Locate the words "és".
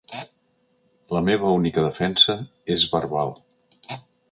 2.79-2.89